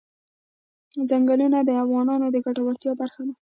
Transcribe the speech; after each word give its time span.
چنګلونه 1.09 1.59
د 1.63 1.69
افغانانو 1.83 2.27
د 2.31 2.35
ګټورتیا 2.45 2.91
برخه 3.01 3.21
ده. 3.27 3.33